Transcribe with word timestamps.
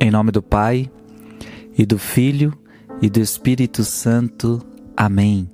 Em 0.00 0.12
nome 0.12 0.30
do 0.30 0.40
Pai, 0.40 0.88
e 1.76 1.84
do 1.84 1.98
Filho, 1.98 2.56
e 3.02 3.10
do 3.10 3.18
Espírito 3.18 3.82
Santo. 3.82 4.64
Amém. 4.96 5.50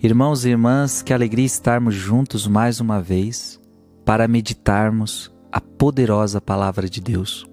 Irmãos 0.00 0.44
e 0.44 0.50
irmãs, 0.50 1.02
que 1.02 1.12
alegria 1.12 1.44
estarmos 1.44 1.92
juntos 1.92 2.46
mais 2.46 2.78
uma 2.78 3.02
vez 3.02 3.60
para 4.04 4.28
meditarmos 4.28 5.28
a 5.50 5.60
poderosa 5.60 6.40
palavra 6.40 6.88
de 6.88 7.00
Deus. 7.00 7.48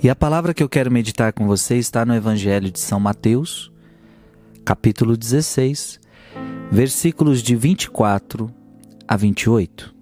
E 0.00 0.08
a 0.08 0.14
palavra 0.14 0.54
que 0.54 0.62
eu 0.62 0.68
quero 0.68 0.88
meditar 0.88 1.32
com 1.32 1.48
você 1.48 1.76
está 1.76 2.06
no 2.06 2.14
Evangelho 2.14 2.70
de 2.70 2.78
São 2.78 3.00
Mateus, 3.00 3.72
capítulo 4.64 5.16
16, 5.16 5.98
versículos 6.70 7.42
de 7.42 7.56
24 7.56 8.48
a 9.08 9.16
28. 9.16 9.92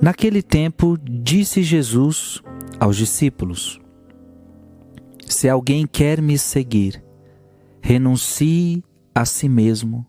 Naquele 0.00 0.42
tempo, 0.42 0.98
disse 0.98 1.62
Jesus 1.62 2.42
aos 2.82 2.96
discípulos: 2.96 3.80
Se 5.24 5.48
alguém 5.48 5.86
quer 5.86 6.20
me 6.20 6.36
seguir, 6.36 7.02
renuncie 7.80 8.82
a 9.14 9.24
si 9.24 9.48
mesmo, 9.48 10.04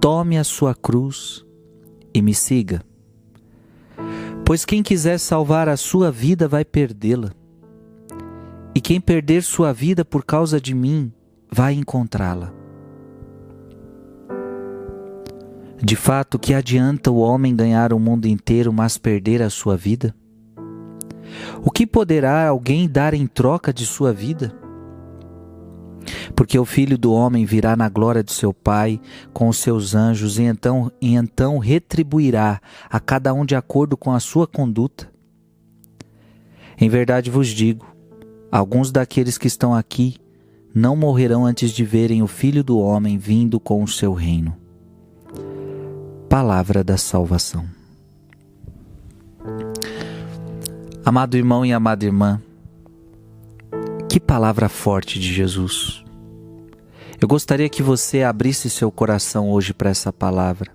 tome 0.00 0.36
a 0.36 0.42
sua 0.42 0.74
cruz 0.74 1.46
e 2.12 2.20
me 2.20 2.34
siga. 2.34 2.82
Pois 4.44 4.64
quem 4.64 4.82
quiser 4.82 5.18
salvar 5.18 5.68
a 5.68 5.76
sua 5.76 6.10
vida 6.10 6.48
vai 6.48 6.64
perdê-la, 6.64 7.30
e 8.74 8.80
quem 8.80 9.00
perder 9.00 9.44
sua 9.44 9.72
vida 9.72 10.04
por 10.04 10.24
causa 10.24 10.60
de 10.60 10.74
mim 10.74 11.12
vai 11.48 11.74
encontrá-la. 11.74 12.52
De 15.80 15.94
fato, 15.94 16.40
que 16.40 16.54
adianta 16.54 17.08
o 17.12 17.18
homem 17.18 17.54
ganhar 17.54 17.92
o 17.92 18.00
mundo 18.00 18.26
inteiro, 18.26 18.72
mas 18.72 18.98
perder 18.98 19.40
a 19.40 19.48
sua 19.50 19.76
vida? 19.76 20.12
O 21.62 21.70
que 21.70 21.86
poderá 21.86 22.48
alguém 22.48 22.88
dar 22.88 23.14
em 23.14 23.26
troca 23.26 23.72
de 23.72 23.86
sua 23.86 24.12
vida? 24.12 24.54
Porque 26.36 26.58
o 26.58 26.64
filho 26.64 26.98
do 26.98 27.12
homem 27.12 27.44
virá 27.44 27.76
na 27.76 27.88
glória 27.88 28.22
de 28.22 28.32
seu 28.32 28.52
Pai 28.52 29.00
com 29.32 29.48
os 29.48 29.58
seus 29.58 29.94
anjos 29.94 30.38
e 30.38 30.42
então, 30.42 30.90
e 31.00 31.14
então 31.14 31.58
retribuirá 31.58 32.60
a 32.90 33.00
cada 33.00 33.32
um 33.32 33.44
de 33.44 33.54
acordo 33.54 33.96
com 33.96 34.12
a 34.12 34.20
sua 34.20 34.46
conduta. 34.46 35.10
Em 36.78 36.88
verdade 36.88 37.30
vos 37.30 37.48
digo: 37.48 37.86
alguns 38.50 38.90
daqueles 38.90 39.38
que 39.38 39.46
estão 39.46 39.74
aqui 39.74 40.16
não 40.74 40.96
morrerão 40.96 41.46
antes 41.46 41.70
de 41.70 41.84
verem 41.84 42.22
o 42.22 42.26
filho 42.26 42.64
do 42.64 42.78
homem 42.78 43.16
vindo 43.16 43.60
com 43.60 43.82
o 43.82 43.88
seu 43.88 44.12
reino 44.12 44.64
palavra 46.34 46.82
da 46.82 46.96
salvação. 46.96 47.64
Amado 51.06 51.36
irmão 51.36 51.66
e 51.66 51.72
amada 51.72 52.06
irmã, 52.06 52.40
que 54.08 54.18
palavra 54.18 54.70
forte 54.70 55.20
de 55.20 55.30
Jesus. 55.30 56.02
Eu 57.20 57.28
gostaria 57.28 57.68
que 57.68 57.82
você 57.82 58.22
abrisse 58.22 58.70
seu 58.70 58.90
coração 58.90 59.50
hoje 59.50 59.74
para 59.74 59.90
essa 59.90 60.10
palavra. 60.10 60.72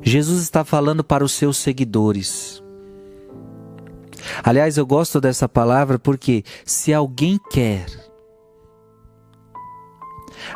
Jesus 0.00 0.40
está 0.40 0.64
falando 0.64 1.04
para 1.04 1.22
os 1.22 1.32
seus 1.32 1.58
seguidores. 1.58 2.62
Aliás, 4.42 4.78
eu 4.78 4.86
gosto 4.86 5.20
dessa 5.20 5.46
palavra 5.46 5.98
porque 5.98 6.42
se 6.64 6.94
alguém 6.94 7.38
quer 7.50 7.84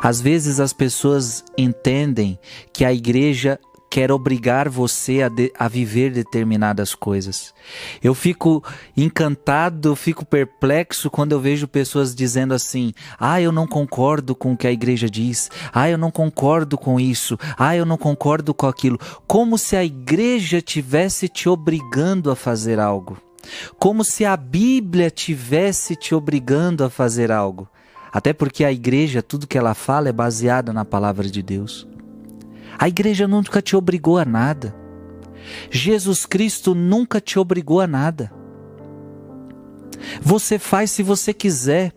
às 0.01 0.21
vezes 0.21 0.59
as 0.59 0.73
pessoas 0.73 1.43
entendem 1.57 2.37
que 2.73 2.85
a 2.85 2.93
igreja 2.93 3.59
quer 3.89 4.11
obrigar 4.11 4.69
você 4.69 5.21
a, 5.21 5.29
de, 5.29 5.51
a, 5.57 5.67
viver 5.67 6.11
determinadas 6.11 6.93
coisas. 6.93 7.53
Eu 8.03 8.13
fico 8.13 8.63
encantado, 8.95 9.89
eu 9.89 9.95
fico 9.95 10.25
perplexo 10.25 11.09
quando 11.09 11.31
eu 11.31 11.39
vejo 11.39 11.67
pessoas 11.67 12.13
dizendo 12.13 12.53
assim: 12.53 12.93
ah, 13.19 13.41
eu 13.41 13.51
não 13.51 13.67
concordo 13.67 14.35
com 14.35 14.53
o 14.53 14.57
que 14.57 14.67
a 14.67 14.71
igreja 14.71 15.09
diz, 15.09 15.49
ah, 15.73 15.89
eu 15.89 15.97
não 15.97 16.11
concordo 16.11 16.77
com 16.77 16.99
isso, 16.99 17.37
ah, 17.57 17.75
eu 17.75 17.85
não 17.85 17.97
concordo 17.97 18.53
com 18.53 18.67
aquilo. 18.67 18.99
Como 19.25 19.57
se 19.57 19.75
a 19.75 19.83
igreja 19.83 20.61
tivesse 20.61 21.27
te 21.27 21.49
obrigando 21.49 22.29
a 22.31 22.35
fazer 22.35 22.79
algo. 22.79 23.17
Como 23.79 24.03
se 24.03 24.25
a 24.25 24.35
Bíblia 24.35 25.09
tivesse 25.09 25.95
te 25.95 26.13
obrigando 26.13 26.83
a 26.83 26.89
fazer 26.89 27.31
algo. 27.31 27.67
Até 28.11 28.33
porque 28.33 28.63
a 28.63 28.71
igreja, 28.71 29.21
tudo 29.21 29.47
que 29.47 29.57
ela 29.57 29.73
fala 29.73 30.09
é 30.09 30.13
baseada 30.13 30.73
na 30.73 30.83
palavra 30.83 31.29
de 31.29 31.41
Deus. 31.41 31.87
A 32.77 32.87
igreja 32.87 33.27
nunca 33.27 33.61
te 33.61 33.75
obrigou 33.75 34.17
a 34.17 34.25
nada. 34.25 34.75
Jesus 35.71 36.25
Cristo 36.25 36.75
nunca 36.75 37.19
te 37.19 37.39
obrigou 37.39 37.79
a 37.79 37.87
nada. 37.87 38.31
Você 40.21 40.59
faz 40.59 40.91
se 40.91 41.01
você 41.03 41.33
quiser. 41.33 41.93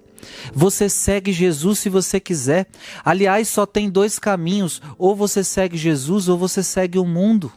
Você 0.53 0.89
segue 0.89 1.33
Jesus 1.33 1.79
se 1.79 1.89
você 1.89 2.21
quiser. 2.21 2.67
Aliás, 3.05 3.49
só 3.49 3.67
tem 3.67 3.91
dois 3.91 4.19
caminhos: 4.19 4.81
ou 4.99 5.15
você 5.17 5.43
segue 5.43 5.77
Jesus 5.77 6.29
ou 6.29 6.37
você 6.37 6.63
segue 6.63 6.99
o 6.99 7.07
mundo. 7.07 7.53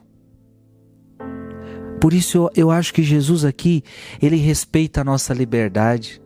Por 2.00 2.14
isso 2.14 2.38
eu, 2.38 2.50
eu 2.56 2.72
acho 2.72 2.94
que 2.94 3.04
Jesus 3.04 3.46
aqui, 3.46 3.84
ele 4.22 4.36
respeita 4.36 5.02
a 5.02 5.04
nossa 5.06 5.34
liberdade. 5.34 6.22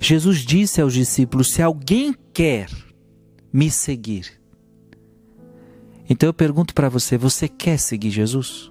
Jesus 0.00 0.38
disse 0.38 0.80
aos 0.80 0.92
discípulos: 0.92 1.52
Se 1.52 1.62
alguém 1.62 2.14
quer 2.32 2.68
me 3.52 3.70
seguir. 3.70 4.35
Então 6.08 6.28
eu 6.28 6.34
pergunto 6.34 6.74
para 6.74 6.88
você: 6.88 7.16
você 7.16 7.48
quer 7.48 7.78
seguir 7.78 8.10
Jesus? 8.10 8.70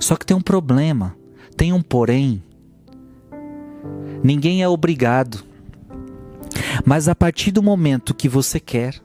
Só 0.00 0.16
que 0.16 0.26
tem 0.26 0.36
um 0.36 0.42
problema, 0.42 1.16
tem 1.56 1.72
um 1.72 1.82
porém. 1.82 2.42
Ninguém 4.22 4.62
é 4.62 4.68
obrigado. 4.68 5.44
Mas 6.84 7.08
a 7.08 7.14
partir 7.14 7.50
do 7.50 7.62
momento 7.62 8.14
que 8.14 8.28
você 8.28 8.58
quer, 8.58 9.00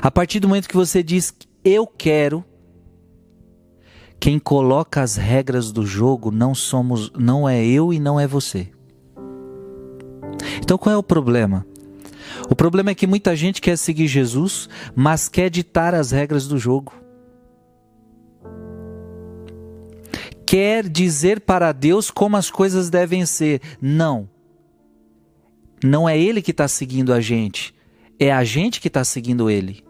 a 0.00 0.10
partir 0.10 0.40
do 0.40 0.48
momento 0.48 0.68
que 0.68 0.76
você 0.76 1.02
diz 1.02 1.34
eu 1.64 1.86
quero, 1.86 2.44
quem 4.20 4.38
coloca 4.38 5.02
as 5.02 5.16
regras 5.16 5.72
do 5.72 5.84
jogo 5.84 6.30
não 6.30 6.54
somos, 6.54 7.10
não 7.18 7.48
é 7.48 7.64
eu 7.64 7.92
e 7.92 7.98
não 7.98 8.18
é 8.18 8.26
você. 8.26 8.70
Então 10.62 10.78
qual 10.78 10.94
é 10.94 10.98
o 10.98 11.02
problema? 11.02 11.66
O 12.48 12.54
problema 12.54 12.90
é 12.90 12.94
que 12.94 13.06
muita 13.06 13.34
gente 13.34 13.60
quer 13.60 13.76
seguir 13.76 14.06
Jesus, 14.06 14.68
mas 14.94 15.28
quer 15.28 15.50
ditar 15.50 15.94
as 15.94 16.10
regras 16.10 16.46
do 16.46 16.58
jogo. 16.58 16.92
Quer 20.46 20.88
dizer 20.88 21.40
para 21.40 21.72
Deus 21.72 22.10
como 22.10 22.36
as 22.36 22.50
coisas 22.50 22.90
devem 22.90 23.24
ser. 23.24 23.60
Não. 23.80 24.28
Não 25.82 26.08
é 26.08 26.18
Ele 26.18 26.40
que 26.40 26.50
está 26.50 26.68
seguindo 26.68 27.12
a 27.12 27.20
gente, 27.20 27.74
é 28.18 28.32
a 28.32 28.42
gente 28.44 28.80
que 28.80 28.88
está 28.88 29.04
seguindo 29.04 29.50
Ele. 29.50 29.84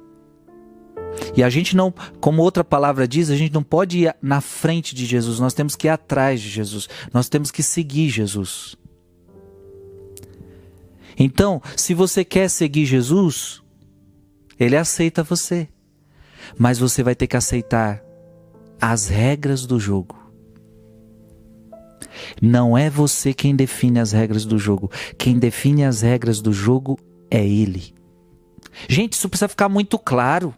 E 1.37 1.43
a 1.43 1.49
gente 1.49 1.77
não, 1.77 1.93
como 2.21 2.43
outra 2.43 2.65
palavra 2.65 3.07
diz, 3.07 3.31
a 3.31 3.37
gente 3.37 3.53
não 3.53 3.63
pode 3.63 4.01
ir 4.01 4.17
na 4.21 4.41
frente 4.41 4.95
de 4.95 5.07
Jesus, 5.07 5.39
nós 5.39 5.55
temos 5.55 5.77
que 5.77 5.87
ir 5.87 5.91
atrás 5.91 6.41
de 6.41 6.49
Jesus, 6.49 6.89
nós 7.13 7.29
temos 7.29 7.51
que 7.51 7.63
seguir 7.63 8.09
Jesus. 8.09 8.77
Então, 11.19 11.63
se 11.77 11.95
você 11.95 12.25
quer 12.25 12.49
seguir 12.49 12.85
Jesus, 12.85 13.63
ele 14.59 14.77
aceita 14.77 15.23
você. 15.23 15.69
Mas 16.59 16.79
você 16.79 17.03
vai 17.03 17.15
ter 17.15 17.27
que 17.27 17.37
aceitar 17.37 18.03
as 18.81 19.09
regras 19.09 19.67
do 19.67 19.79
jogo. 19.79 20.25
Não 22.41 22.77
é 22.77 22.91
você 22.91 23.33
quem 23.33 23.57
define 23.57 23.99
as 23.99 24.13
regras 24.13 24.45
do 24.45 24.59
jogo. 24.59 24.91
Quem 25.19 25.39
define 25.39 25.85
as 25.85 26.03
regras 26.03 26.41
do 26.41 26.53
jogo 26.53 26.99
é 27.31 27.45
ele. 27.45 27.95
Gente, 28.89 29.15
isso 29.15 29.29
precisa 29.29 29.49
ficar 29.49 29.69
muito 29.69 29.99
claro. 29.99 30.55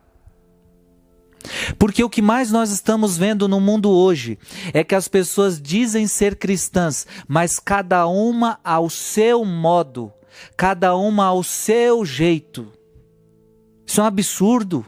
Porque 1.78 2.02
o 2.02 2.10
que 2.10 2.20
mais 2.20 2.50
nós 2.50 2.70
estamos 2.70 3.16
vendo 3.16 3.46
no 3.46 3.60
mundo 3.60 3.90
hoje 3.90 4.38
é 4.74 4.82
que 4.82 4.94
as 4.94 5.06
pessoas 5.06 5.60
dizem 5.60 6.06
ser 6.06 6.36
cristãs, 6.36 7.06
mas 7.28 7.60
cada 7.60 8.06
uma 8.06 8.58
ao 8.64 8.90
seu 8.90 9.44
modo 9.44 10.12
cada 10.56 10.96
uma 10.96 11.26
ao 11.26 11.42
seu 11.42 12.04
jeito. 12.04 12.72
Isso 13.86 14.00
é 14.00 14.04
um 14.04 14.06
absurdo. 14.06 14.84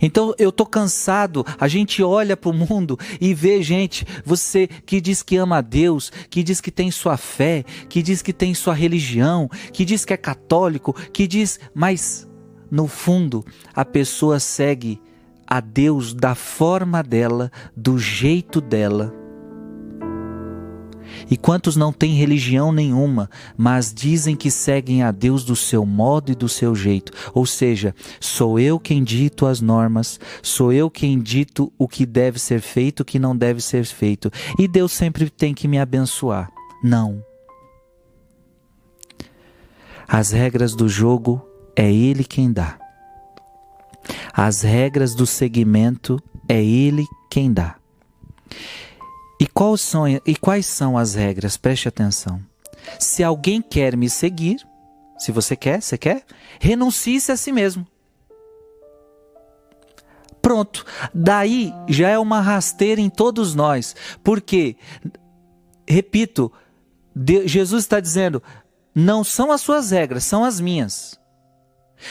Então 0.00 0.34
eu 0.38 0.52
tô 0.52 0.66
cansado. 0.66 1.44
A 1.58 1.68
gente 1.68 2.02
olha 2.02 2.36
para 2.36 2.50
o 2.50 2.54
mundo 2.54 2.98
e 3.20 3.32
vê 3.32 3.62
gente, 3.62 4.06
você 4.24 4.66
que 4.66 5.00
diz 5.00 5.22
que 5.22 5.36
ama 5.36 5.58
a 5.58 5.60
Deus, 5.60 6.10
que 6.28 6.42
diz 6.42 6.60
que 6.60 6.70
tem 6.70 6.90
sua 6.90 7.16
fé, 7.16 7.64
que 7.88 8.02
diz 8.02 8.22
que 8.22 8.32
tem 8.32 8.54
sua 8.54 8.74
religião, 8.74 9.48
que 9.72 9.84
diz 9.84 10.04
que 10.04 10.12
é 10.12 10.16
católico, 10.16 10.92
que 11.12 11.26
diz, 11.26 11.58
mas 11.74 12.28
no 12.70 12.86
fundo 12.86 13.44
a 13.74 13.84
pessoa 13.84 14.38
segue 14.38 15.00
a 15.46 15.60
Deus 15.60 16.12
da 16.12 16.34
forma 16.34 17.02
dela, 17.02 17.50
do 17.74 17.98
jeito 17.98 18.60
dela. 18.60 19.17
E 21.30 21.36
quantos 21.36 21.76
não 21.76 21.92
têm 21.92 22.14
religião 22.14 22.72
nenhuma, 22.72 23.30
mas 23.56 23.92
dizem 23.92 24.34
que 24.34 24.50
seguem 24.50 25.02
a 25.02 25.10
Deus 25.10 25.44
do 25.44 25.54
seu 25.54 25.84
modo 25.84 26.32
e 26.32 26.34
do 26.34 26.48
seu 26.48 26.74
jeito? 26.74 27.12
Ou 27.34 27.44
seja, 27.44 27.94
sou 28.20 28.58
eu 28.58 28.80
quem 28.80 29.04
dito 29.04 29.46
as 29.46 29.60
normas, 29.60 30.18
sou 30.42 30.72
eu 30.72 30.90
quem 30.90 31.18
dito 31.18 31.72
o 31.78 31.86
que 31.86 32.06
deve 32.06 32.38
ser 32.38 32.60
feito, 32.60 33.00
o 33.00 33.04
que 33.04 33.18
não 33.18 33.36
deve 33.36 33.60
ser 33.60 33.84
feito. 33.84 34.30
E 34.58 34.66
Deus 34.66 34.92
sempre 34.92 35.28
tem 35.28 35.54
que 35.54 35.68
me 35.68 35.78
abençoar. 35.78 36.50
Não. 36.82 37.22
As 40.06 40.30
regras 40.30 40.74
do 40.74 40.88
jogo 40.88 41.46
é 41.76 41.92
Ele 41.92 42.24
quem 42.24 42.50
dá. 42.50 42.78
As 44.32 44.62
regras 44.62 45.14
do 45.14 45.26
segmento 45.26 46.18
é 46.48 46.64
Ele 46.64 47.04
quem 47.30 47.52
dá. 47.52 47.76
Quais 49.58 49.80
são, 49.80 50.06
e 50.06 50.36
quais 50.36 50.66
são 50.66 50.96
as 50.96 51.14
regras? 51.14 51.56
Preste 51.56 51.88
atenção. 51.88 52.40
Se 52.96 53.24
alguém 53.24 53.60
quer 53.60 53.96
me 53.96 54.08
seguir, 54.08 54.64
se 55.18 55.32
você 55.32 55.56
quer, 55.56 55.82
você 55.82 55.98
quer, 55.98 56.24
renuncie-se 56.60 57.32
a 57.32 57.36
si 57.36 57.50
mesmo. 57.50 57.84
Pronto. 60.40 60.86
Daí 61.12 61.74
já 61.88 62.08
é 62.08 62.16
uma 62.16 62.40
rasteira 62.40 63.00
em 63.00 63.10
todos 63.10 63.52
nós. 63.52 63.96
Porque, 64.22 64.76
repito, 65.88 66.52
Jesus 67.44 67.82
está 67.82 67.98
dizendo: 67.98 68.40
não 68.94 69.24
são 69.24 69.50
as 69.50 69.60
suas 69.60 69.90
regras, 69.90 70.22
são 70.22 70.44
as 70.44 70.60
minhas. 70.60 71.18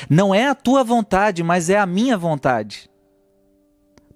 Não 0.09 0.35
é 0.35 0.49
a 0.49 0.53
tua 0.53 0.83
vontade, 0.83 1.41
mas 1.43 1.69
é 1.69 1.79
a 1.79 1.85
minha 1.85 2.17
vontade. 2.17 2.89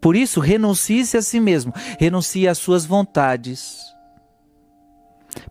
Por 0.01 0.15
isso, 0.15 0.39
renuncie-se 0.39 1.15
a 1.15 1.21
si 1.21 1.39
mesmo, 1.39 1.71
renuncie 1.99 2.47
às 2.47 2.57
suas 2.57 2.85
vontades 2.85 3.91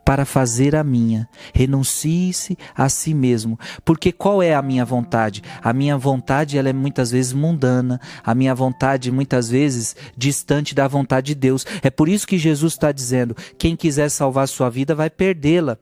para 0.05 0.25
fazer 0.25 0.77
a 0.77 0.85
minha. 0.85 1.29
Renuncie-se 1.55 2.57
a 2.75 2.89
si 2.89 3.15
mesmo, 3.15 3.59
porque 3.85 4.13
qual 4.13 4.43
é 4.43 4.55
a 4.55 4.63
minha 4.63 4.85
vontade? 4.85 5.43
A 5.63 5.73
minha 5.73 5.97
vontade 5.97 6.59
ela 6.59 6.69
é 6.69 6.73
muitas 6.73 7.11
vezes 7.11 7.33
mundana, 7.33 8.01
a 8.25 8.35
minha 8.35 8.55
vontade 8.55 9.11
muitas 9.11 9.49
vezes 9.49 9.97
distante 10.17 10.75
da 10.75 10.87
vontade 10.89 11.29
de 11.29 11.35
Deus. 11.35 11.65
É 11.83 11.91
por 11.91 12.09
isso 12.09 12.27
que 12.27 12.39
Jesus 12.39 12.75
está 12.75 12.93
dizendo: 12.93 13.37
quem 13.59 13.77
quiser 13.77 14.09
salvar 14.11 14.49
sua 14.49 14.69
vida 14.69 14.95
vai 14.95 15.09
perdê-la. 15.09 15.79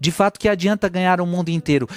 De 0.00 0.10
fato, 0.10 0.38
que 0.38 0.48
adianta 0.48 0.88
ganhar 0.88 1.20
o 1.20 1.26
mundo 1.26 1.50
inteiro 1.50 1.88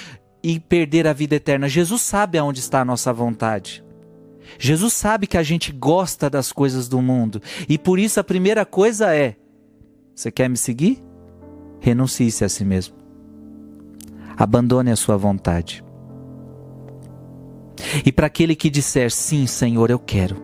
e 0.42 0.60
perder 0.60 1.06
a 1.06 1.12
vida 1.12 1.36
eterna? 1.36 1.68
Jesus 1.68 2.02
sabe 2.02 2.36
aonde 2.36 2.60
está 2.60 2.80
a 2.80 2.84
nossa 2.84 3.12
vontade. 3.12 3.82
Jesus 4.58 4.92
sabe 4.92 5.26
que 5.26 5.36
a 5.36 5.42
gente 5.42 5.72
gosta 5.72 6.30
das 6.30 6.52
coisas 6.52 6.88
do 6.88 7.02
mundo 7.02 7.42
e 7.68 7.76
por 7.76 7.98
isso 7.98 8.20
a 8.20 8.24
primeira 8.24 8.64
coisa 8.64 9.14
é: 9.14 9.36
você 10.14 10.30
quer 10.30 10.48
me 10.48 10.56
seguir? 10.56 11.02
Renuncie-se 11.80 12.44
a 12.44 12.48
si 12.48 12.64
mesmo. 12.64 12.96
Abandone 14.36 14.90
a 14.90 14.96
sua 14.96 15.16
vontade. 15.16 15.84
E 18.04 18.10
para 18.10 18.26
aquele 18.26 18.56
que 18.56 18.68
disser 18.68 19.10
sim, 19.10 19.46
Senhor, 19.46 19.90
eu 19.90 19.98
quero. 19.98 20.42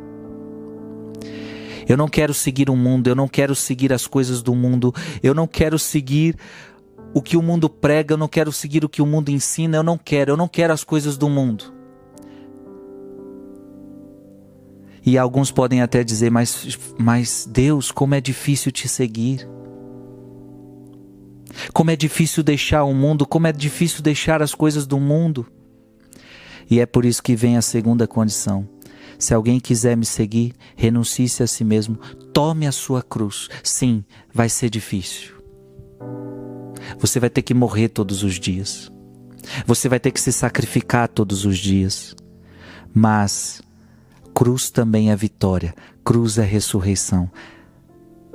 Eu 1.89 1.97
não 1.97 2.09
quero 2.09 2.33
seguir 2.33 2.71
o 2.71 2.77
mundo, 2.77 3.09
eu 3.09 3.15
não 3.15 3.29
quero 3.29 3.55
seguir 3.55 3.93
as 3.93 4.07
coisas 4.07 4.43
do 4.43 4.55
mundo, 4.55 4.95
eu 5.23 5.35
não 5.35 5.47
quero 5.47 5.79
seguir 5.79 6.37
o 7.13 7.21
que 7.21 7.37
o 7.37 7.43
mundo 7.43 7.69
prega, 7.69 8.15
eu 8.15 8.19
não 8.19 8.29
quero 8.29 8.51
seguir 8.51 8.85
o 8.85 8.89
que 8.89 9.03
o 9.03 9.07
mundo 9.07 9.29
ensina, 9.29 9.77
eu 9.77 9.83
não 9.83 9.99
quero, 9.99 10.33
eu 10.33 10.37
não 10.37 10.49
quero 10.49 10.73
as 10.73 10.83
coisas 10.83 11.19
do 11.19 11.29
mundo. 11.29 11.74
E 15.05 15.19
alguns 15.19 15.51
podem 15.51 15.83
até 15.83 16.03
dizer, 16.03 16.31
mas, 16.31 16.79
mas 16.99 17.49
Deus, 17.51 17.91
como 17.91 18.15
é 18.15 18.21
difícil 18.21 18.73
te 18.73 18.89
seguir. 18.89 19.47
Como 21.73 21.91
é 21.91 21.97
difícil 21.97 22.43
deixar 22.43 22.85
o 22.85 22.95
mundo, 22.95 23.27
como 23.27 23.47
é 23.47 23.53
difícil 23.53 24.03
deixar 24.03 24.43
as 24.43 24.55
coisas 24.55 24.87
do 24.87 24.99
mundo. 24.99 25.47
E 26.71 26.81
é 26.81 26.87
por 26.87 27.05
isso 27.05 27.23
que 27.23 27.37
vem 27.37 27.57
a 27.57 27.63
segunda 27.63 28.07
condição. 28.07 28.69
Se 29.19 29.35
alguém 29.35 29.61
quiser 29.61 29.97
me 29.97 30.07
seguir, 30.07 30.55
renuncie-se 30.75 31.43
a 31.43 31.47
si 31.47 31.65
mesmo, 31.65 31.97
tome 32.33 32.67
a 32.67 32.73
sua 32.73 33.03
cruz. 33.03 33.49
Sim, 33.63 34.05
vai 34.33 34.49
ser 34.49 34.71
difícil. 34.71 35.35
Você 36.99 37.21
vai 37.21 37.31
ter 37.31 37.43
que 37.43 37.55
morrer 37.55 37.89
todos 37.89 38.23
os 38.23 38.41
dias. 38.41 38.91
Você 39.67 39.89
vai 39.89 40.01
ter 40.01 40.11
que 40.11 40.21
se 40.21 40.33
sacrificar 40.33 41.09
todos 41.09 41.45
os 41.45 41.59
dias. 41.59 42.15
Mas 42.93 43.63
Cruz 44.35 44.69
também 44.69 45.13
é 45.13 45.17
vitória, 45.17 45.75
cruz 46.05 46.39
é 46.39 46.45
ressurreição. 46.45 47.31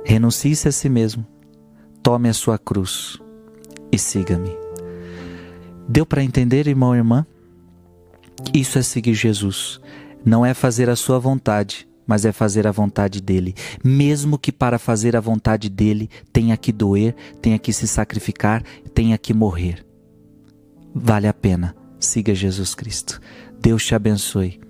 Renuncie-se 0.02 0.66
a 0.66 0.72
si 0.72 0.88
mesmo, 0.88 1.26
tome 2.02 2.28
a 2.30 2.32
sua 2.32 2.58
cruz 2.58 3.18
e 3.92 3.98
siga-me. 3.98 4.56
Deu 5.86 6.06
para 6.06 6.24
entender, 6.24 6.66
irmão 6.66 6.94
e 6.94 6.98
irmã? 6.98 7.26
Isso 8.54 8.78
é 8.78 8.82
seguir 8.82 9.12
Jesus. 9.12 9.78
Não 10.24 10.44
é 10.44 10.54
fazer 10.54 10.88
a 10.88 10.96
sua 10.96 11.18
vontade, 11.18 11.86
mas 12.06 12.24
é 12.24 12.32
fazer 12.32 12.66
a 12.66 12.72
vontade 12.72 13.20
dele. 13.20 13.54
Mesmo 13.84 14.38
que 14.38 14.50
para 14.50 14.78
fazer 14.78 15.14
a 15.14 15.20
vontade 15.20 15.68
dele 15.68 16.08
tenha 16.32 16.56
que 16.56 16.72
doer, 16.72 17.14
tenha 17.42 17.58
que 17.58 17.74
se 17.74 17.86
sacrificar, 17.86 18.62
tenha 18.94 19.18
que 19.18 19.34
morrer. 19.34 19.84
Vale 20.94 21.28
a 21.28 21.34
pena. 21.34 21.76
Siga 21.98 22.34
Jesus 22.34 22.74
Cristo. 22.74 23.20
Deus 23.60 23.84
te 23.84 23.94
abençoe. 23.94 24.69